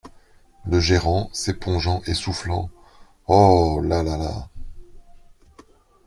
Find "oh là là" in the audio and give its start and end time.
3.27-4.17